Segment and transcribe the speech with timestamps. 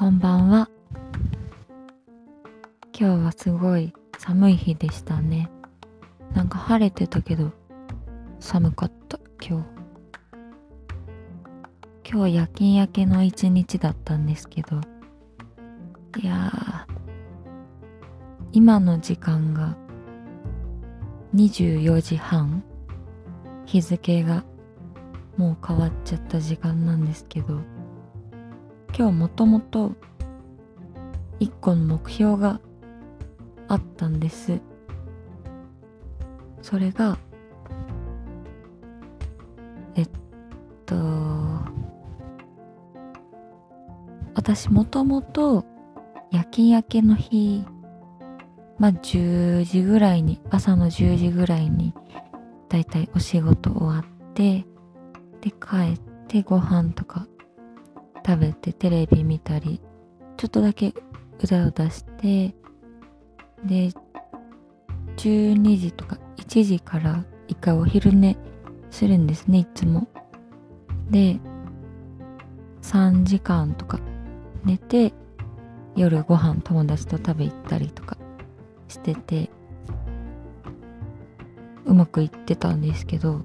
[0.00, 0.70] こんばんは。
[2.98, 5.50] 今日はすごい寒い日でしたね。
[6.32, 7.52] なんか晴れてたけど
[8.38, 9.66] 寒かった今日。
[12.10, 14.80] 今日夜勤明けの一日だったんですけど、
[16.18, 16.86] いや、
[18.52, 19.76] 今の時間が
[21.34, 22.64] 24時半
[23.66, 24.44] 日付が
[25.36, 27.60] もう変わっちゃった時間なんですけど
[28.96, 29.92] 今日もともと
[31.38, 32.60] 一個の目標が
[33.68, 34.60] あったんです。
[36.62, 37.18] それが
[39.94, 40.08] えっ
[40.86, 40.94] と
[44.34, 45.64] 私もともと
[46.30, 47.64] 夜勤明けの日
[48.78, 51.94] まあ10時ぐらいに朝の10時ぐらいに
[52.68, 54.64] だいたいお仕事終わって
[55.40, 57.26] で帰ってご飯とか
[58.26, 59.80] 食べてテレビ見たり
[60.36, 60.94] ちょっとだけ
[61.42, 62.54] 歌を出して
[63.64, 63.90] で
[65.16, 68.36] 12時とか1時から一回お昼寝
[68.90, 70.08] するんですねいつも。
[71.10, 71.38] で
[72.82, 73.98] 3時間とか
[74.64, 75.12] 寝て
[75.96, 78.16] 夜ご飯友達と食べ行ったりとか
[78.88, 79.50] してて
[81.84, 83.42] うまくいってたんですけど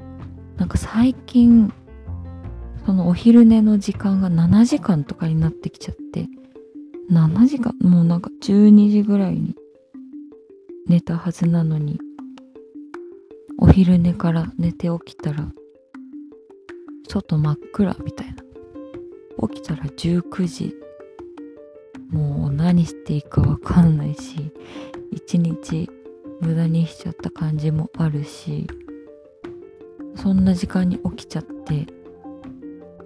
[0.58, 1.74] なんか最近
[2.86, 6.28] そのお昼寝の時間が7時間とかになってきちゃって
[7.12, 9.56] 7時間もうなんか12時ぐらいに
[10.88, 12.00] 寝たはずなのに
[13.58, 15.48] お昼寝から寝て起きたら
[17.08, 18.46] 外真っ暗みたいな。
[19.48, 20.76] 起きたら19時。
[22.10, 24.52] もう何していいかわかんないし
[25.12, 25.90] 一日
[26.40, 28.68] 無駄にしちゃった感じもあるし
[30.16, 31.88] そんな時間に起きちゃって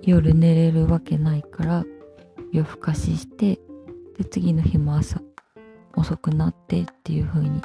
[0.10, 1.86] 夜寝れるわけないから
[2.52, 3.60] 夜更かしして
[4.18, 5.22] で次の日も朝
[5.96, 7.62] 遅くなってっていう風に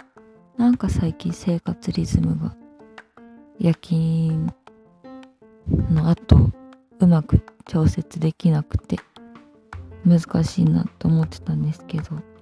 [0.59, 2.55] なんか最近生活リズムが
[3.59, 4.53] 夜勤
[5.91, 6.51] の後
[7.01, 8.99] うまく調節できなくて
[10.05, 12.35] 難しいなと思ってたんですけど。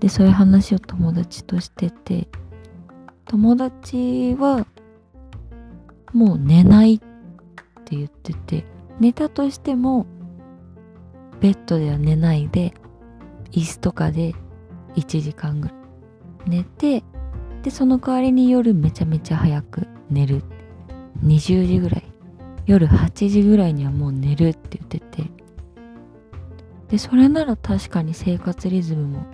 [0.00, 2.28] でそういう話を友達としてて
[3.24, 4.66] 友達は
[6.12, 6.98] もう寝ないっ
[7.84, 10.06] て言ってて寝たとしても
[11.40, 12.74] ベッドでは寝ないで
[13.52, 14.34] 椅子とかで
[14.96, 15.76] 1時間ぐらい
[16.46, 17.02] 寝て
[17.64, 20.42] でその代わりに夜めちゃめちゃ早く寝る。
[21.24, 22.04] 20時ぐらい。
[22.66, 25.30] 夜8時ぐらいにはもう寝るって言ってて。
[26.88, 29.26] でそれなら確かに生活リズムも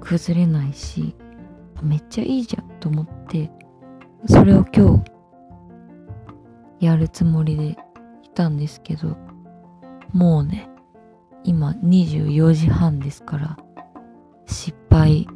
[0.00, 1.14] 崩れないし
[1.82, 3.50] めっちゃいいじゃんと思って
[4.26, 5.02] それを今
[6.80, 7.76] 日やるつもりで
[8.34, 9.16] たんですけど
[10.12, 10.68] もうね
[11.44, 13.56] 今24時半ですから
[14.46, 15.26] 失敗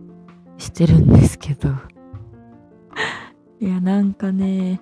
[0.59, 1.71] してるんですけど。
[3.61, 4.81] いやなんかね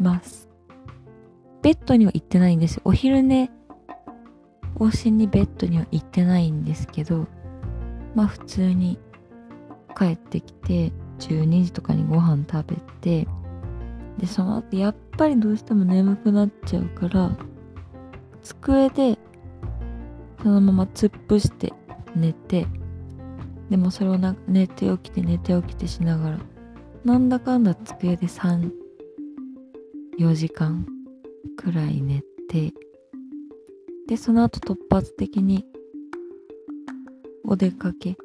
[0.00, 0.22] まあ
[1.62, 3.50] ベッドには行ってないんですお昼寝
[4.76, 7.26] 往診にベッドには行ってないんですけど
[8.14, 8.98] まあ普通に
[9.96, 13.28] 帰ってきて12時とかにご飯食べて
[14.18, 17.36] でその後やっぱりどうしても眠くなっちゃうから
[18.42, 19.18] 机で
[20.42, 21.72] そのまま突っ伏して
[22.14, 22.66] 寝て
[23.70, 26.38] でもそれをな寝て起きて寝て起きてしながら
[27.04, 28.70] なんだかんだ机で34
[30.34, 30.86] 時間
[31.56, 32.72] くらい寝て
[34.06, 35.64] でその後突発的に
[37.44, 38.16] お出かけ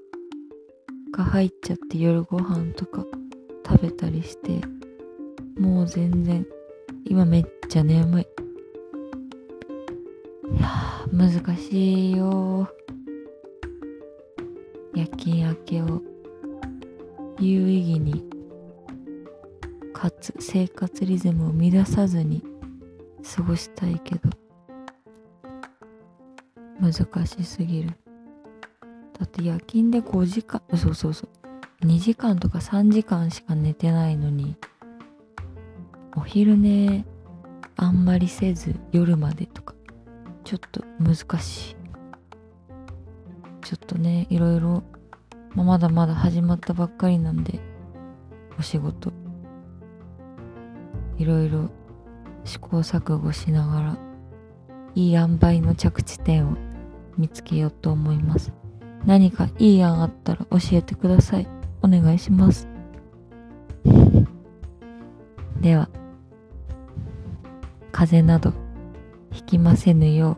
[1.11, 3.05] が入っちゃって夜ご飯とか
[3.65, 4.61] 食べたりして
[5.59, 6.47] もう全然。
[7.03, 8.27] 今めっちゃ眠い。
[10.57, 10.69] いや
[11.11, 12.69] 難しいよ。
[14.95, 16.01] 夜勤明けを
[17.39, 18.23] 有意義に
[19.93, 22.41] かつ生活リズムを乱さずに
[23.35, 24.29] 過ごしたいけど。
[26.79, 26.93] 難
[27.27, 27.89] しすぎる。
[29.19, 31.27] だって夜勤で5時間そうそうそ
[31.81, 31.85] う。
[31.85, 34.55] 2時間とか3時間しか寝てないのに。
[36.19, 37.05] お昼寝
[37.77, 39.73] あんまりせず夜までとか
[40.43, 41.75] ちょっと難しい。
[43.61, 44.83] ちょっとねいろいろ、
[45.55, 47.61] まあ、まだまだ始まったばっかりなんで
[48.59, 49.13] お仕事
[51.17, 51.69] いろいろ
[52.43, 53.97] 試行錯誤しながら
[54.95, 56.57] いい塩梅の着地点を
[57.17, 58.51] 見つけようと思います。
[59.05, 61.47] 何かいい案あったら教えてください。
[61.81, 62.67] お願いします。
[65.61, 65.87] では。
[67.99, 68.53] 風邪など
[69.29, 70.37] ひきませぬよ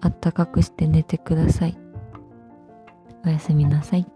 [0.00, 1.78] あったかくして寝てください。
[3.24, 4.08] おやすみなさい。